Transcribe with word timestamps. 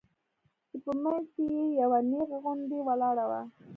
چې 0.69 0.77
په 0.83 0.91
منځ 1.03 1.23
کښې 1.33 1.43
يې 1.57 1.65
يوه 1.81 1.99
نيغه 2.11 2.37
غونډۍ 2.43 2.79
ولاړه 2.87 3.25
وه. 3.29 3.41